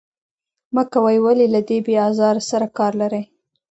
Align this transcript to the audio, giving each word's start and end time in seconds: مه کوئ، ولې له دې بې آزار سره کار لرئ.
مه 0.73 0.83
کوئ، 0.93 1.17
ولې 1.25 1.47
له 1.53 1.61
دې 1.67 1.77
بې 1.85 1.95
آزار 2.07 2.35
سره 2.49 2.67
کار 2.77 2.93
لرئ. 3.01 3.23